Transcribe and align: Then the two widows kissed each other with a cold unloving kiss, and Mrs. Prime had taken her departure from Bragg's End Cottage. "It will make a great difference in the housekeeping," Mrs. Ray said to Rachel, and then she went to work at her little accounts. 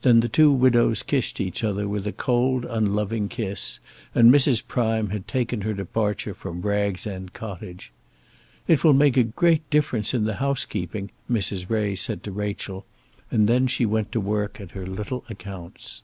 Then 0.00 0.20
the 0.20 0.30
two 0.30 0.50
widows 0.50 1.02
kissed 1.02 1.42
each 1.42 1.62
other 1.62 1.86
with 1.86 2.06
a 2.06 2.10
cold 2.12 2.64
unloving 2.64 3.28
kiss, 3.28 3.80
and 4.14 4.32
Mrs. 4.32 4.66
Prime 4.66 5.10
had 5.10 5.28
taken 5.28 5.60
her 5.60 5.74
departure 5.74 6.32
from 6.32 6.62
Bragg's 6.62 7.06
End 7.06 7.34
Cottage. 7.34 7.92
"It 8.66 8.82
will 8.82 8.94
make 8.94 9.18
a 9.18 9.24
great 9.24 9.68
difference 9.68 10.14
in 10.14 10.24
the 10.24 10.36
housekeeping," 10.36 11.10
Mrs. 11.30 11.68
Ray 11.68 11.96
said 11.96 12.22
to 12.22 12.32
Rachel, 12.32 12.86
and 13.30 13.46
then 13.46 13.66
she 13.66 13.84
went 13.84 14.10
to 14.12 14.20
work 14.22 14.58
at 14.58 14.70
her 14.70 14.86
little 14.86 15.22
accounts. 15.28 16.00